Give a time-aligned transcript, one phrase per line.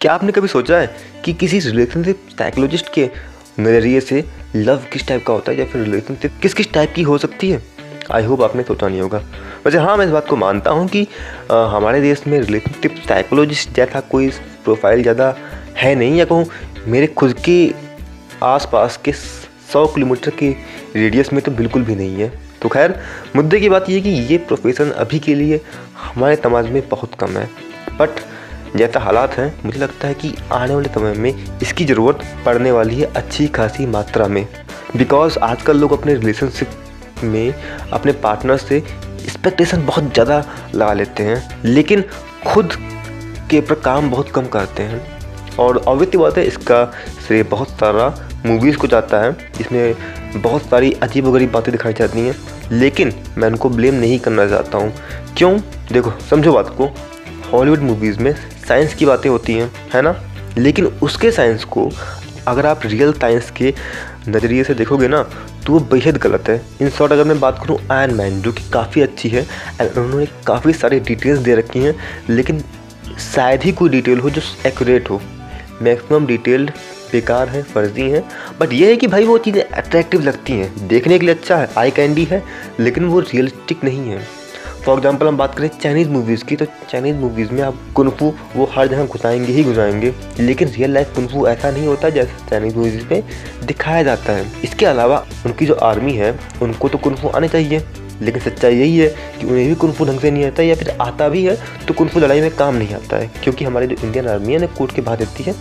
[0.00, 0.86] क्या आपने कभी सोचा है
[1.24, 3.08] कि किसी रिलेशनशिप साइकोलॉजिस्ट के
[3.60, 4.24] नज़रिए से
[4.56, 7.50] लव किस टाइप का होता है या फिर रिलेशनशिप किस किस टाइप की हो सकती
[7.50, 7.62] है?
[8.12, 9.18] आई होप आपने सोचा नहीं होगा।
[9.64, 11.06] वैसे हाँ मैं इस बात को मानता हूँ कि
[11.50, 14.28] आ, हमारे देश में रिलेशनशिप साइकोलॉजिस्ट जैसा कोई
[14.64, 15.34] प्रोफ़ाइल ज़्यादा
[15.76, 16.46] है नहीं। या कहूँ
[16.86, 17.58] मेरे खुद के
[18.44, 20.54] आसपास के सौ किलोमीटर के
[20.96, 22.32] रेडियस में तो बिल्कुल भी नहीं है।
[22.62, 23.00] तो खैर
[23.36, 25.60] मुद्दे की बात ये कि ये प्रोफेशन अभी के लिए
[25.96, 27.48] हमारे समाज में बहुत कम है।
[27.98, 28.20] बट
[28.76, 32.96] जैसा हालात हैं, मुझे लगता है कि आने वाले समय में इसकी ज़रूरत पड़ने वाली
[32.96, 34.46] है अच्छी खासी मात्रा में।
[34.96, 36.70] बिकॉज़ आजकल लोग अपने रिलेशनशिप
[37.24, 37.54] में,
[37.92, 42.04] अपने पार्टनर से एक्सपेक्टेशन बहुत ज़्यादा लगा लेते हैं, लेकिन
[42.46, 42.72] खुद
[43.50, 45.00] के ऊपर काम बहुत कम करते हैं।
[45.58, 46.84] और ऑब्वियसली बात है, इसका
[47.26, 48.14] श्रेय बहुत सारा
[48.46, 49.94] मूवीज़ को जाता है इसमें
[50.36, 52.36] बहुत सारी अजीब गरीब बातें दिखाई जाती हैं।
[52.72, 54.92] लेकिन मैं उनको ब्लेम नहीं करना चाहता हूँ।
[55.36, 55.58] क्यों?
[55.92, 56.90] देखो, समझो बात को।
[57.52, 58.32] हॉलीवुड मूवीज़ में
[58.68, 60.14] साइंस की बातें होती हैं, है ना?
[60.58, 61.90] लेकिन उसके साइंस को
[62.48, 63.72] अगर आप रियल साइंस के
[64.28, 65.22] नज़रिए से देखोगे ना
[65.66, 68.68] तो वो बेहद गलत है। इन शॉर्ट अगर मैं बात करूँ आयन मैन जो कि
[68.72, 69.42] काफ़ी अच्छी है
[69.80, 71.94] एंड उन्होंने काफ़ी सारी डिटेल्स दे रखी हैं,
[72.30, 72.62] लेकिन
[73.24, 75.20] शायद ही कोई डिटेल हो जो एक्यूरेट हो।
[75.82, 76.70] मैक्सिमम डिटेल्ड
[77.12, 78.24] बेकार है, फर्जी है।
[78.60, 81.68] बट ये है कि भाई वो चीज़ें अट्रैक्टिव लगती हैं। देखने के लिए अच्छा है
[81.78, 82.42] आई कैंडी है,
[82.80, 84.20] लेकिन वो रियलिस्टिक नहीं है।
[84.86, 88.68] फॉर एग्ज़ाम्पल हम बात करें चाइनीज़ मूवीज़ की तो चाइनीज़ मूवीज़ में आप कुनफू वो
[88.72, 93.06] हर जगह घुसाएँगे ही घुसाएँगे। लेकिन रियल लाइफ कुनफू ऐसा नहीं होता जैसे चाइनीज़ मूवीज़
[93.10, 93.22] में
[93.66, 96.30] दिखाया जाता है। इसके अलावा उनकी जो आर्मी है,
[96.62, 97.84] उनको तो कुनफू आने चाहिए।
[98.22, 99.08] लेकिन सच्चाई यही है
[99.40, 102.20] कि उन्हें भी कुनफू ढंग से नहीं आता या फिर आता भी है तो कुनफू
[102.20, 105.02] लड़ाई में काम नहीं आता है। क्योंकि हमारी जो इंडियन आर्मी है ना कोर्ट के
[105.02, 105.54] बाहर देती है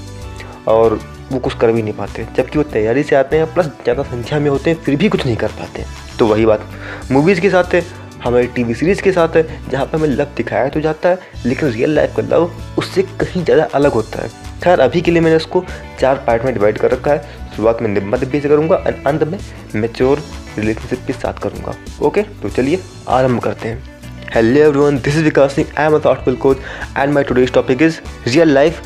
[0.67, 0.99] और
[1.31, 4.39] वो कुछ कर भी नहीं पाते। जबकि वो तैयारी से आते हैं प्लस ज़्यादा संख्या
[4.39, 5.85] में होते हैं, फिर भी कुछ नहीं कर पाते।
[6.19, 6.69] तो वही बात
[7.11, 10.69] मूवीज़ के साथ है। हमारी टीवी सीरीज़ के साथ है जहाँ पर हमें लव दिखाया
[10.69, 14.29] तो जाता है लेकिन रियल लाइफ का लव उससे कहीं ज़्यादा अलग होता है
[14.63, 15.63] खैर अभी के लिए मैंने उसको
[15.99, 19.23] चार पार्ट में डिवाइड कर रखा है शुरुआत में निम्बा दिब्बी से करूँगा एंड अंत
[19.23, 19.39] में
[19.75, 20.21] मेच्योर
[20.57, 21.75] रिलेशनशिप के साथ करूँगा
[22.07, 23.83] ओके तो चलिए आरंभ करते हैं
[24.27, 25.67] Hello everyone, this is Vikas Singh.
[25.77, 26.57] I am a thoughtful coach
[26.95, 28.81] and my today's topic is real life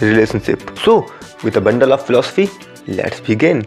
[0.00, 0.62] relationship.
[0.78, 0.94] So,
[1.42, 2.48] with a bundle of philosophy,
[3.00, 3.60] let's begin.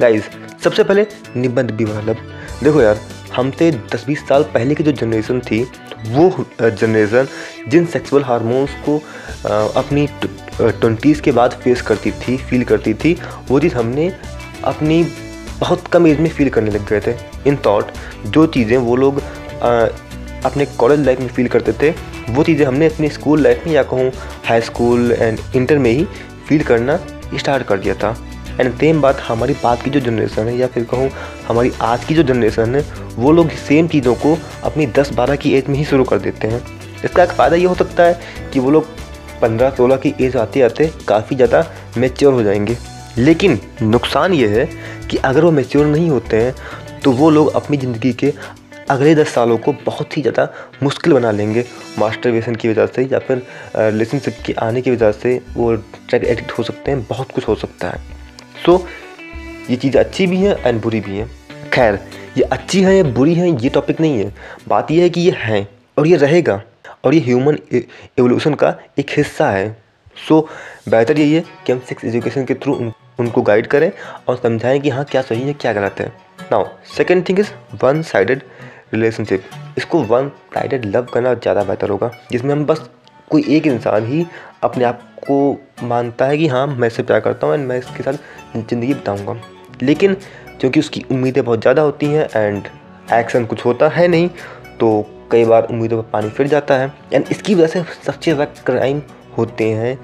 [0.00, 0.30] Guys,
[0.64, 2.16] सबसे पहले निबंध भी मतलब
[2.62, 3.00] देखो यार
[3.36, 5.62] हमसे 10-20 साल पहले की जो जनरेशन थी,
[6.06, 7.28] वो जनरेशन
[7.68, 8.96] जिन सेक्सुअल हार्मोन्स को
[9.80, 10.06] अपनी
[10.60, 13.16] ट्वेंटीज़ के बाद फेस करती थी फील करती थी,
[13.48, 14.12] वो चीज़ हमने
[14.64, 15.02] अपनी
[15.60, 17.14] बहुत कम एज में फील करने लग गए थे।
[17.48, 17.90] इन थॉट
[18.26, 19.20] जो चीज़ें वो लोग
[19.60, 21.90] अपने कॉलेज लाइफ में फील करते थे,
[22.30, 24.10] वो चीज़ें हमने अपनी स्कूल लाइफ में या कहूँ
[24.46, 26.04] हाई स्कूल एंड इंटर में ही
[26.48, 26.98] फील करना
[27.34, 28.16] स्टार्ट कर दिया था।
[28.54, 31.10] एंड सेम बात हमारी बात की जो जनरेशन है, या फिर कहूँ
[31.48, 32.84] हमारी आज की जो जनरेशन है,
[33.16, 36.62] वो लोग सेम चीज़ों को अपनी 10-12 की एज में ही शुरू कर देते हैं।
[37.04, 38.86] इसका एक फ़ायदा ये हो सकता है कि वो लोग
[39.40, 41.66] 15-16 की एज आते आते काफ़ी ज़्यादा
[41.98, 42.76] मेच्योर हो जाएँगे।
[43.18, 44.68] लेकिन नुकसान ये है
[45.10, 48.32] कि अगर वो मेच्योर नहीं होते हैं तो वो लोग अपनी ज़िंदगी के
[48.90, 50.48] अगले दस सालों को बहुत ही ज़्यादा
[50.82, 51.64] मुश्किल बना लेंगे।
[51.98, 53.42] मास्टरबेशन की वजह से या फिर
[53.76, 57.54] रिलेशनशिप के आने की वजह से वो ड्रग एडिक्ट हो सकते हैं, बहुत कुछ हो
[57.54, 58.13] सकता है।
[58.66, 58.76] सो
[59.70, 61.28] ये चीज़ अच्छी भी है एंड बुरी भी है।
[61.72, 61.98] खैर
[62.36, 64.32] ये अच्छी है या बुरी है ये टॉपिक नहीं है।
[64.68, 65.66] बात यह है कि ये है
[65.98, 66.62] और ये रहेगा
[67.04, 69.68] और ये ह्यूमन एवोल्यूशन का एक हिस्सा है।
[70.28, 73.90] सो so, बेहतर यही है कि हम सेक्स एजुकेशन के थ्रू उन, उनको गाइड करें
[74.28, 76.06] और समझाएँ कि हाँ क्या सही है क्या गलत है।
[76.52, 76.64] Now
[76.96, 77.50] second thing is
[77.82, 78.42] one sided
[78.94, 79.44] relationship
[79.78, 82.88] इसको वन साइडेड लव करना ज़्यादा बेहतर होगा जिसमें हम बस
[83.30, 84.24] कोई एक इंसान ही
[84.62, 88.02] अपने आप को मानता है कि हाँ मैं इससे प्यार करता हूँ एंड मैं इसके
[88.02, 88.12] साथ
[88.56, 89.36] ज़िंदगी बिताऊँगा।
[89.82, 90.14] लेकिन
[90.60, 92.68] क्योंकि उसकी उम्मीदें बहुत ज़्यादा होती हैं एंड
[93.12, 94.28] एक्शन कुछ होता है नहीं
[94.80, 94.90] तो
[95.30, 99.02] कई बार उम्मीदों पर पानी फिर जाता है। एंड इसकी वजह से सबसे ज़्यादा क्राइम
[99.38, 99.98] होते हैं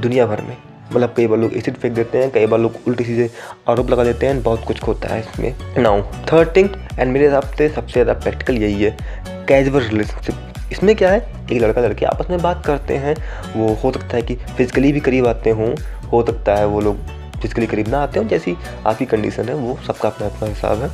[0.00, 0.56] दुनिया भर में।
[0.92, 3.30] मतलब कई बार लोग एसिड फेंक देते हैं, कई बार लोग उल्टी सीधे
[3.68, 6.02] आरोप लगा देते हैं बहुत कुछ होता है इसमें। नाउ
[6.32, 6.68] थर्ड थिंग
[6.98, 8.96] एंड मेरे हिसाब से सबसे ज़्यादा प्रैक्टिकल यही है
[9.48, 11.46] कैजुअल रिलेशनशिप इसमें क्या है?
[11.52, 13.14] एक लड़का लड़की आपस में बात करते हैं।
[13.56, 15.74] वो हो सकता है कि फिजिकली भी करीब आते हों।
[16.12, 16.96] हो सकता है वो लोग
[17.32, 20.90] फिजिकली करीब ना आते हों, जैसी आपकी कंडीशन है, वो सबका अपना अपना हिसाब है।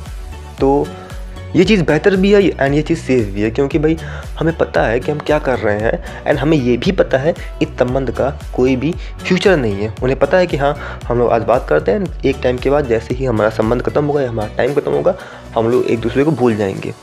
[0.59, 0.87] तो
[1.55, 3.97] ये चीज़ बेहतर भी है एंड ये चीज़ सेफ़ भी है, क्योंकि भाई,
[4.39, 7.33] हमें पता है कि हम क्या कर रहे हैं एंड हमें ये भी पता है
[7.61, 8.91] इस संबंध का कोई भी
[9.25, 12.37] फ्यूचर नहीं है। उन्हें पता है कि हाँ हम लोग आज बात करते हैं, एक
[12.43, 15.15] टाइम के बाद जैसे ही हमारा संबंध खत्म होगा या हमारा टाइम खत्म होगा,
[15.55, 16.93] हम लोग एक दूसरे को भूल जाएँगे।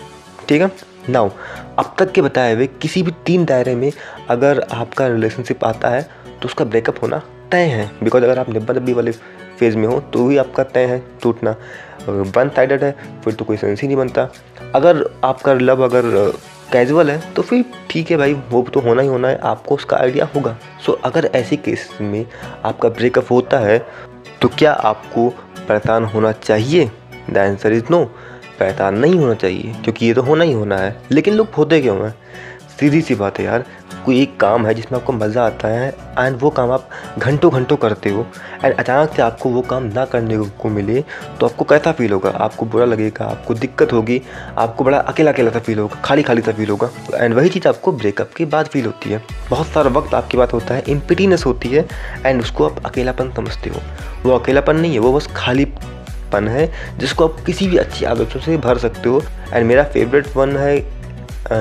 [0.49, 0.95] ठीक है?
[1.08, 1.31] नाउ
[1.79, 3.91] अब तक के बताए हुए किसी भी तीन दायरे में
[4.31, 7.23] अगर आपका रिलेशनशिप आता है तो उसका ब्रेकअप होना
[7.53, 9.12] तय है। बिकॉज़ अगर आप नब्बे नब्बी वाले
[9.58, 11.55] फ़ेज़ में हो तो भी आपका तय है टूटना।
[12.08, 14.29] वन साइडेड है फिर तो कोई सेंस ही नहीं बनता।
[14.75, 16.11] अगर आपका लव अगर
[16.73, 19.97] कैजुअल है तो फिर ठीक है भाई वो तो होना ही होना है आपको उसका
[19.97, 20.56] आइडिया होगा।
[20.87, 22.25] सो so, अगर ऐसे केस में
[22.64, 23.79] आपका ब्रेकअप होता है
[24.43, 25.29] तो क्या आपको
[25.69, 26.91] परेशान होना चाहिए?
[27.31, 28.05] द आंसर इज़ नो
[28.58, 31.99] परेशान नहीं होना चाहिए, क्योंकि ये तो होना ही होना है। लेकिन लोग होते क्यों
[31.99, 32.14] हैं?
[32.70, 33.64] सीधी सी बात है यार,
[34.05, 35.88] कोई एक काम है जिसमें आपको मज़ा आता है
[36.19, 36.88] एंड वो काम आप
[37.19, 38.26] घंटों घंटों करते हो
[38.64, 41.00] एंड अचानक से आपको वो काम ना करने को मिले
[41.41, 42.31] तो आपको कैसा फील होगा?
[42.31, 44.20] आपको बुरा लगेगा, आपको दिक्कत होगी,
[44.58, 47.69] आपको बड़ा अकेला अकेला सा फील होगा खाली खाली सा फील होगा एंड वही चीज़
[47.69, 51.47] आपको ब्रेकअप के बाद फील होती है। बहुत सारा वक्त आपकी बात होता है इम्पिटीनेस
[51.47, 51.88] होती है
[52.26, 53.81] एंड उसको आप अकेलापन समझते हो।
[54.23, 55.67] वो अकेलापन नहीं है, वो बस खाली
[56.37, 59.23] पन है, जिसको आप किसी भी अच्छी आदतों से भर सकते हो।
[59.53, 60.77] एंड मेरा फेवरेट वन है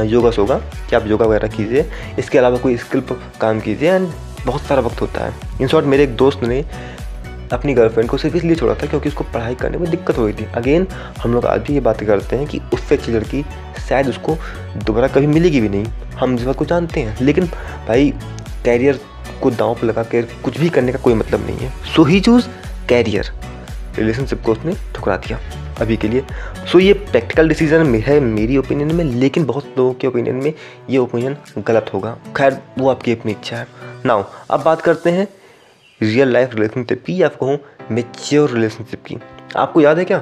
[0.05, 1.85] योगा सोगा। कि आप योगा वगैरह कीजिए।
[2.19, 4.07] इसके अलावा कोई स्किल पर काम कीजिए। एंड
[4.45, 6.63] बहुत सारा वक्त होता है। इन शॉर्ट मेरे एक दोस्त ने
[7.53, 10.33] अपनी गर्लफ्रेंड को सिर्फ़ इसलिए छोड़ा था क्योंकि उसको पढ़ाई करने में दिक्कत हो रही
[10.33, 10.87] थी। अगेन
[11.23, 13.45] हम लोग आज भी ये बात करते हैं कि उससे अच्छी लड़की
[13.89, 14.37] शायद उसको
[14.77, 15.85] दोबारा कभी मिलेगी भी नहीं।
[16.19, 17.45] हम इस बात को जानते हैं। लेकिन
[17.87, 18.13] भाई
[18.65, 18.99] कैरियर
[19.41, 22.19] को दांव पर लगा कर कुछ भी करने का कोई मतलब नहीं है। So he
[22.19, 22.47] choose
[22.89, 23.31] career
[23.97, 25.39] relationship को उसने ठुकरा दिया
[25.81, 26.23] अभी के लिए।
[26.71, 30.53] सो ये प्रैक्टिकल डिसीज़न है मेरी ओपिनियन में, लेकिन बहुत लोगों के ओपिनियन में
[30.89, 33.67] ये ओपिनियन गलत होगा। खैर, वो आपकी अपनी इच्छा है।
[34.05, 35.27] नाउ अब बात करते हैं
[36.01, 37.57] रियल लाइफ रिलेशनशिप की या कहूँ
[37.91, 39.17] मेच्योर रिलेशनशिप की।
[39.55, 40.17] आपको याद है क्या?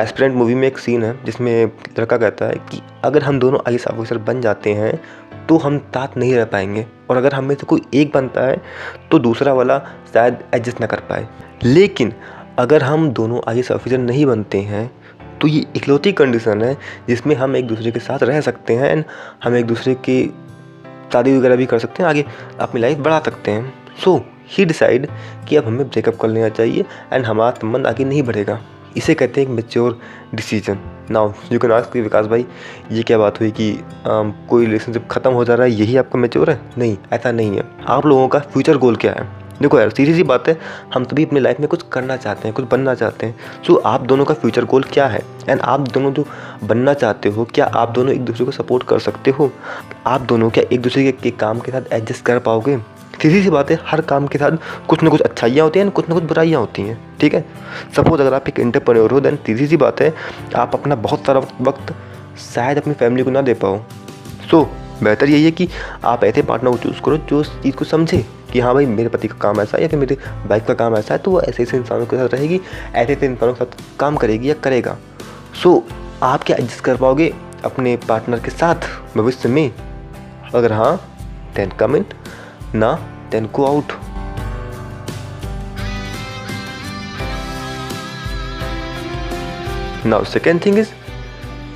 [0.00, 1.64] एस्पिरेंट मूवी में एक सीन है जिसमें
[1.98, 5.00] लड़का कहता है कि अगर हम दोनों आई ऑफिसर बन जाते हैं
[5.48, 8.60] तो हम साथ नहीं रह पाएँगे। और अगर हम में से कोई एक बनता है
[9.10, 9.78] तो दूसरा वाला
[10.12, 11.26] शायद एडजस्ट ना कर पाए।
[11.64, 12.12] लेकिन
[12.60, 14.90] अगर हम दोनों आई ऑफिसर नहीं बनते हैं
[15.40, 16.76] तो ये इकलौती कंडीशन है
[17.08, 19.04] जिसमें हम एक दूसरे के साथ रह सकते हैं एंड
[19.44, 20.34] हम एक दूसरे की
[21.12, 22.24] शादी वगैरह भी कर सकते हैं आगे
[22.60, 23.72] अपनी लाइफ बढ़ा सकते हैं।
[24.04, 24.16] सो
[24.48, 25.08] ही डिसाइड
[25.48, 28.60] कि अब हमें ब्रेकअप कर लेना चाहिए एंड हमारा संबंध आगे नहीं बढ़ेगा।
[28.96, 29.98] इसे कहते हैं एक mature
[30.34, 30.78] decision
[31.10, 32.46] now you can ask Vikas भाई
[32.92, 36.18] ये क्या बात हुई कि आ, कोई रिलेशनशिप ख़त्म हो जा रहा है यही आपका
[36.18, 36.60] मेच्योर है?
[36.78, 39.39] नहीं ऐसा नहीं है। आप लोगों का फ्यूचर गोल क्या है?
[39.62, 40.56] देखो यार सीधी सी बात है
[40.94, 44.02] हम सभी अपनी लाइफ में कुछ करना चाहते हैं कुछ बनना चाहते हैं। सो आप
[44.02, 45.20] दोनों का फ्यूचर गोल क्या है?
[45.48, 46.24] एंड आप दोनों जो
[46.64, 49.50] बनना चाहते हो क्या आप दोनों एक दूसरे को सपोर्ट कर सकते हो?
[50.06, 52.78] आप दोनों क्या एक दूसरे के, काम के साथ एडजस्ट कर पाओगे?
[53.22, 54.56] सीधी सी बात है हर काम के साथ
[54.88, 57.44] कुछ ना कुछ अच्छाइयाँ होती हैं कुछ ना कुछ बुराइयाँ होती हैं ठीक है?
[57.96, 60.12] सपोज़ अगर आप एक इंटरप्रेन्योर हो देन सीधी सी बात है
[60.56, 61.94] आप अपना बहुत सारा वक्त
[62.54, 63.80] शायद अपनी फैमिली को ना दे पाओ।
[64.50, 64.68] सो
[65.02, 65.68] बेहतर यही है कि
[66.04, 69.08] आप ऐसे पार्टनर को चूज़ करो जो उस चीज़ को समझे कि हाँ भाई, मेरे
[69.08, 70.16] पति का काम ऐसा है या फिर मेरे
[70.46, 72.60] बाइक का काम ऐसा है तो वो ऐसे ऐसे इंसानों के साथ रहेगी,
[72.94, 74.96] ऐसे ऐसे इंसानों के साथ काम करेगी या करेगा।
[75.62, 75.82] सो
[76.22, 77.32] आप क्या एडजस्ट कर पाओगे
[77.64, 79.72] अपने पार्टनर के साथ भविष्य में?
[80.54, 80.96] अगर हाँ
[81.56, 82.04] देन कम इन
[82.74, 82.92] ना
[83.30, 83.92] then go out
[90.06, 90.88] now second thing is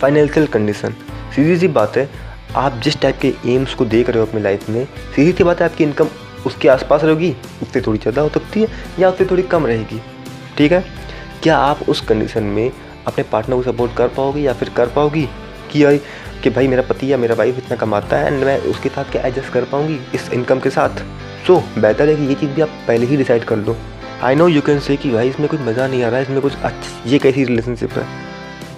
[0.00, 0.94] financial condition
[1.34, 2.08] सीधी सी बात है
[2.56, 4.84] आप जिस टाइप के एम्स को देख रहे हो अपनी लाइफ में
[5.16, 6.08] सीधी सी बात है आपकी इनकम
[6.46, 8.68] उसके आसपास रहेगी उससे थोड़ी ज़्यादा हो सकती है
[8.98, 10.00] या उससे थोड़ी कम रहेगी।
[10.58, 10.84] ठीक है?
[11.42, 12.70] क्या आप उस कंडीशन में
[13.06, 15.28] अपने पार्टनर को सपोर्ट कर पाओगे या फिर कर पाओगी?
[15.72, 15.96] कि यार
[16.42, 19.22] कि भाई मेरा पति या मेरा वाइफ इतना कमाता है एंड मैं उसके साथ क्या
[19.22, 21.02] एडजस्ट कर पाऊँगी इस इनकम के साथ?
[21.46, 23.76] सो so, बेहतर है कि ये चीज़ भी आप पहले ही डिसाइड कर लो।
[24.22, 26.40] I know you can say कि भाई इसमें कुछ मज़ा नहीं आ रहा है इसमें
[26.40, 28.06] कुछ अच्छी ये कैसी रिलेशनशिप है?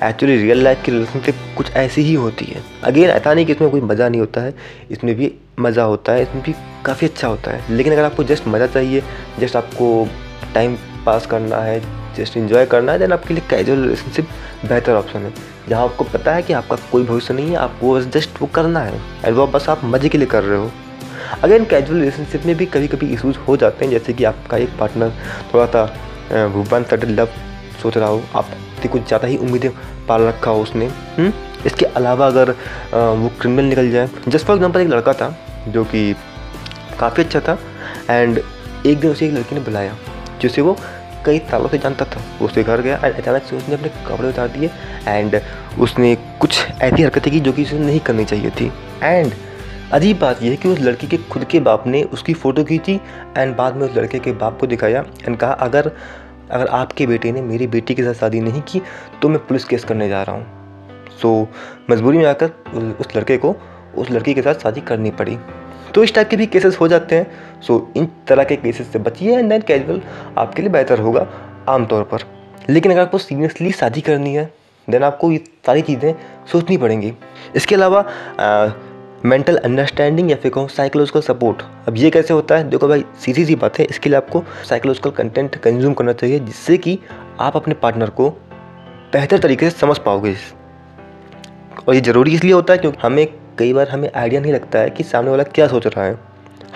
[0.04, 3.70] एक्चुअली रियल लाइफ की रिलेशनशिप कुछ ऐसी ही होती है। अगेन ऐसा नहीं कि इसमें
[3.70, 4.54] कोई मज़ा नहीं होता है।
[4.90, 6.54] इसमें भी मज़ा होता है, इसमें भी
[6.84, 9.02] काफ़ी अच्छा होता है। लेकिन अगर आपको जस्ट मज़ा चाहिए
[9.40, 10.08] जस्ट आपको
[10.54, 10.76] टाइम
[11.06, 11.80] पास करना है
[12.16, 14.28] जस्ट इन्जॉय करना है देन आपके लिए कैजुअल रिलेशनशिप
[14.64, 15.32] बेहतर ऑप्शन है।
[15.68, 18.80] जहाँ आपको पता है कि आपका कोई भविष्य नहीं है, आपको बस जस्ट वो करना
[18.80, 20.70] है। एंड वो बस आप मज़े के लिए कर रहे हो।
[21.42, 24.78] अगेन कैजुअल रिलेशनशिप में भी कभी कभी इशूज़ हो जाते हैं। जैसे कि आपका एक
[24.80, 25.12] पार्टनर
[25.54, 27.28] थोड़ा सा भूपान सडन लव
[27.82, 28.48] सोच रहा हो, आप
[28.82, 29.70] से कुछ ज़्यादा ही उम्मीदें
[30.08, 30.94] पाल रखा हो उसने हुँ?
[31.16, 31.32] हम्म?
[31.66, 32.50] इसके अलावा अगर
[32.92, 35.34] वो क्रिमिनल निकल जाए, जस्ट फॉर एग्ज़ाम्पल एक लड़का था
[35.68, 36.12] जो कि
[37.00, 37.58] काफ़ी अच्छा था
[38.10, 38.38] एंड
[38.86, 39.96] एक दिन उसे एक लड़की ने बुलाया,
[40.42, 40.76] जिसे वो
[41.26, 44.28] कई सालों से जानता था वो उसके घर गया एंड अचानक से उसने अपने कपड़े
[44.28, 44.70] उतार दिए
[45.08, 45.40] एंड
[45.80, 48.70] उसने कुछ ऐसी हरकतें की जो कि उसे नहीं करनी चाहिए थी
[49.02, 49.32] एंड
[49.92, 52.94] अजीब बात यह है कि उस लड़की के खुद के बाप ने उसकी फ़ोटो खींची
[53.36, 55.90] एंड बाद में उस लड़के के बाप को दिखाया एंड कहा, अगर
[56.50, 58.82] अगर आपके बेटे ने मेरी बेटी के साथ शादी नहीं की
[59.22, 61.48] तो मैं पुलिस केस करने जा रहा हूँ। सो
[61.90, 62.50] मजबूरी में आकर
[63.00, 63.54] उस लड़के को,
[63.96, 65.38] उस लड़की के साथ शादी करनी पड़ी।
[65.94, 68.98] तो इस टाइप के भी केसेस हो जाते हैं। सो इन तरह के केसेस से
[68.98, 70.00] बचिए एंड देन कैजुअल
[70.38, 71.26] आपके लिए बेहतर होगा
[71.68, 72.24] आमतौर पर।
[72.70, 74.50] लेकिन अगर आपको सीरियसली शादी करनी है
[74.88, 76.14] देन आपको ये सारी चीज़ें
[76.52, 77.12] सोचनी पड़ेंगी।
[77.56, 78.00] इसके अलावा
[79.24, 82.68] मेंटल अंडरस्टैंडिंग या फिर कहूँ साइकोलॉजिकल सपोर्ट अब ये कैसे होता है?
[82.70, 86.76] देखो भाई, सीधी सी बात है, इसके लिए आपको साइकोलॉजिकल कंटेंट कंज्यूम करना चाहिए, जिससे
[86.78, 86.98] कि
[87.40, 88.28] आप अपने पार्टनर को
[89.12, 90.34] बेहतर तरीके से समझ पाओगे।
[91.88, 93.26] और ये ज़रूरी इसलिए होता है क्योंकि हमें
[93.58, 96.18] कई बार हमें आइडिया नहीं लगता है कि सामने वाला क्या सोच रहा है।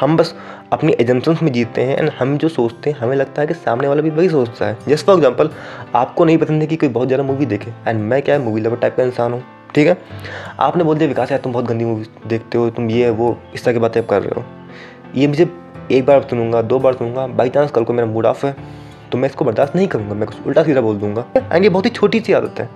[0.00, 0.34] हम बस
[0.72, 3.88] अपनी एजेंशंस में जीते हैं एंड हम जो सोचते हैं, हमें लगता है कि सामने
[3.88, 5.50] वाला भी वही सोचता है। जस्ट फॉर एग्ज़ाम्पल
[5.94, 8.60] आपको नहीं पसंद है कि कोई बहुत ज़्यादा मूवी देखे। एंड मैं क्या है मूवी
[8.60, 9.42] लवर टाइप का इंसान हूँ?
[9.74, 9.96] ठीक है?
[10.60, 13.64] आपने बोल दिया विकास यार तुम बहुत गंदी मूवी देखते हो तुम ये वो इस
[13.64, 14.44] तरह की बातें कर रहे हो।
[15.16, 15.48] ये मुझे
[15.92, 18.54] एक बार सुनूँगा दो बार सुनूँगा बाई चांस कल को मेरा मूड ऑफ़ है
[19.12, 21.84] तो मैं इसको बर्दाश्त नहीं करूँगा मैं कुछ उल्टा सीधा बोल दूँगा। एंड ये बहुत
[21.84, 22.68] ही छोटी सी आदत है।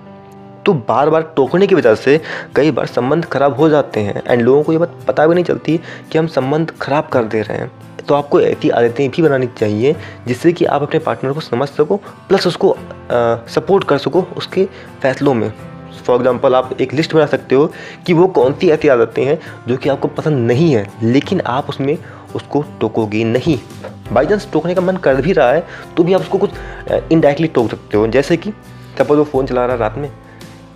[0.65, 2.19] तो बार बार टोकने की वजह से
[2.55, 5.45] कई बार संबंध खराब हो जाते हैं एंड लोगों को ये बात पता भी नहीं
[5.45, 5.79] चलती
[6.11, 7.71] कि हम संबंध खराब कर दे रहे हैं।
[8.07, 9.95] तो आपको ऐसी आदतें भी बनानी चाहिए
[10.27, 11.95] जिससे कि आप अपने पार्टनर को समझ सको
[12.29, 12.77] प्लस उसको आ,
[13.47, 14.65] सपोर्ट कर सको उसके
[15.01, 15.51] फैसलों में।
[16.05, 17.71] फॉर एग्ज़ाम्पल आप एक लिस्ट बना सकते हो
[18.07, 21.69] कि वो कौन सी ऐसी आदतें हैं जो कि आपको पसंद नहीं है, लेकिन आप
[21.69, 21.97] उसमें
[22.35, 23.57] उसको टोकोगे नहीं।
[24.11, 25.65] बाई चांस टोकने का मन कर भी रहा है
[25.97, 26.49] तो भी आप उसको कुछ
[26.91, 28.51] इनडायरेक्टली टोक सकते हो। जैसे कि,
[28.97, 30.11] सपोज़ वो फ़ोन चला रहा है रात में,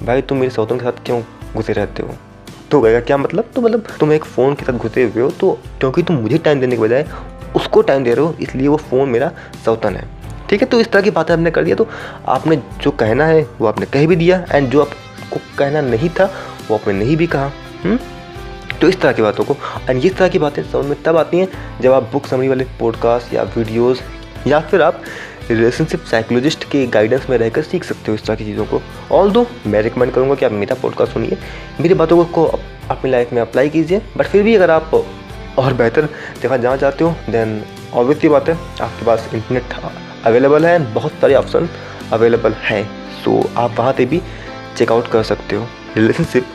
[0.04, 1.22] भाई तुम मेरे सौतों के साथ क्यों
[1.56, 2.16] घुसे रहते हो?
[2.72, 3.18] तो कहेगा क्या?
[3.18, 3.46] मतलब?
[3.56, 6.60] तो मतलब तुम एक फ़ोन के साथ घुसे हुए हो तो क्योंकि तुम मुझे टाइम
[6.60, 7.06] देने के बजाय
[7.56, 9.32] उसको टाइम दे रहे हो, इसलिए वो फ़ोन मेरा
[9.66, 10.08] सौतन है।
[10.50, 10.68] ठीक है?
[10.68, 11.88] तो इस तरह की बातें आपने कर दिया तो
[12.28, 14.82] आपने जो कहना है, वो आपने कह भी दिया एंड जो
[15.30, 16.26] आपको कहना नहीं था,
[16.70, 17.52] वो आपने नहीं भी कहा हुँ?
[17.84, 18.00] हम्म?
[18.82, 19.56] तो इस तरह की बातों को
[19.90, 22.64] एंड इस तरह की बातें समझ में तब आती हैं जब आप बुक समरी वाले
[22.80, 24.02] पॉडकास्ट या वीडियोज़
[24.48, 25.02] या फिर आप
[25.50, 28.82] रिलेशनशिप साइकोलॉजिस्ट के गाइडेंस में रहकर सीख सकते हो इस तरह की चीज़ों को
[29.12, 31.38] ऑल दो मैं रिकमेंड करूँगा कि आप मेरा पॉडकास्ट सुनिए,
[31.82, 32.46] मेरी बातों को
[32.90, 34.94] अपनी लाइफ में अप्लाई कीजिए बट फिर भी अगर आप
[35.60, 36.08] और बेहतर
[36.44, 37.62] जगह जाना चाहते हो देन
[37.94, 39.64] ऑब्वियसली बात है, आपके पास इंटरनेट
[40.26, 41.70] अवेलेबल है, बहुत सारे ऑप्शन
[42.14, 42.84] अवेलेबल हैं
[43.24, 44.22] सो आप वहाँ पर भी
[44.78, 46.46] चेकआउट कर सकते हो। रिलेशनशिप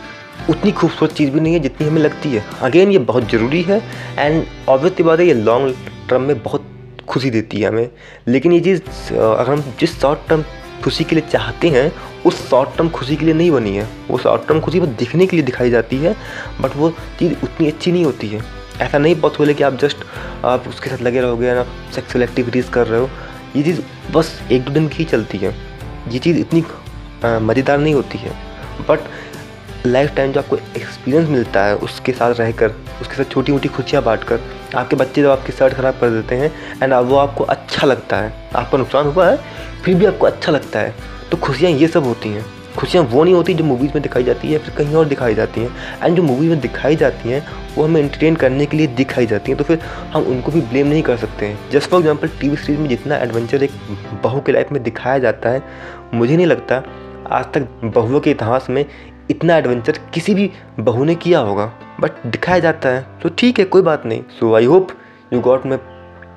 [0.50, 3.83] उतनी खूबसूरत चीज़ भी नहीं है जितनी हमें लगती है। अगेन ये बहुत ज़रूरी है
[4.18, 5.75] एंड ऑब्वियसली बात है, ये लॉन्ग
[6.11, 6.66] टर्म में बहुत
[7.09, 7.88] खुशी देती है हमें।
[8.28, 8.80] लेकिन ये चीज़,
[9.12, 10.44] अगर हम जिस शॉर्ट टर्म
[10.85, 11.90] खुशी के लिए चाहते हैं,
[12.26, 15.26] उस शॉर्ट टर्म खुशी के लिए नहीं बनी है। वो शॉर्ट टर्म खुशी बस दिखने
[15.26, 16.14] के लिए दिखाई जाती है
[16.61, 18.42] बट वो चीज़ उतनी अच्छी नहीं होती है।
[18.80, 19.97] ऐसा नहीं पॉसिबल है कि आप जस्ट
[20.44, 23.09] आप उसके साथ लगे रहोगे आप सेक्सुअल एक्टिविटीज़ कर रहे हो।
[23.56, 23.80] ये चीज़
[24.12, 25.54] बस एक दो दिन की चलती है।
[26.09, 26.61] ये चीज़ इतनी
[27.25, 28.33] मज़ेदार नहीं होती है।
[28.88, 29.00] बट
[29.87, 34.02] लाइफ टाइम जो आपको एक्सपीरियंस मिलता है, उसके साथ रहकर, उसके साथ छोटी मोटी खुशियाँ
[34.02, 34.40] बांट कर
[34.76, 36.52] आपके बच्चे जब आपकी शर्ट ख़राब कर देते हैं
[36.83, 39.38] एंड वो आपको अच्छा लगता है, आपका नुकसान हुआ है,
[39.85, 40.95] फिर भी आपको अच्छा लगता है
[41.31, 42.45] तो खुशियाँ ये सब होती हैं।
[42.76, 45.61] खुशियाँ वो नहीं होती जो मूवीज़ में दिखाई जाती है फिर कहीं और दिखाई जाती
[45.61, 45.71] हैं।
[46.02, 49.50] एंड जो मूवी में दिखाई जाती हैं, वो हमें एंटरटेन करने के लिए दिखाई जाती
[49.50, 49.78] हैं तो फिर
[50.12, 52.88] हम उनको भी ब्लेम नहीं कर सकते हैं। Just for example T V series में
[52.88, 53.71] जितना एडवेंचर एक
[54.23, 55.62] बहू के लाइफ में दिखाया जाता है,
[56.14, 56.83] मुझे नहीं लगता
[57.26, 58.85] आज तक बहुओं के इतिहास में
[59.31, 60.50] इतना एडवेंचर किसी भी
[60.81, 64.54] बहू ने किया होगा। बट दिखाया जाता है तो ठीक है, कोई बात नहीं। So
[64.54, 64.88] I hope
[65.33, 65.78] you got my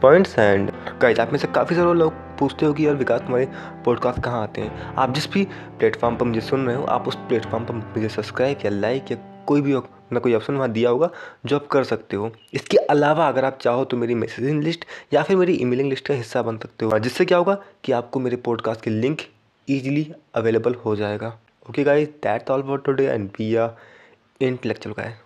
[0.01, 3.48] points and guys आप में से काफ़ी सारे लोग पूछते हो कि यार विकास, तुम्हारे
[3.86, 4.96] पॉडकास्ट कहाँ आते हैं?
[4.96, 5.44] आप जिस भी
[5.79, 9.17] प्लेटफॉर्म पर मुझे सुन रहे हो, आप उस प्लेटफॉर्म पर मुझे सब्सक्राइब या लाइक या
[9.48, 9.74] कोई भी
[10.13, 11.10] ना कोई ऑप्शन वहाँ दिया होगा
[11.46, 15.24] जो आप कर सकते हो। इसके अलावा अगर आप चाहो तो मेरी मैसेजिंग लिस्ट या
[15.24, 18.38] फिर मेरी ईमेलिंग लिस्ट का हिस्सा बन सकते हो। जिससे क्या होगा कि आपको मेरे
[18.38, 19.22] पॉडकास्ट की लिंक
[19.69, 20.05] ईजिली
[20.36, 21.38] अवेलेबल हो जाएगा।
[21.69, 25.15] Okay guys that all for today and be are intellectual guy